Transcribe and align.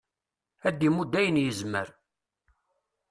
ad 0.67 0.75
d-imudd 0.77 1.13
ayen 1.19 1.41
yezmer 1.43 1.87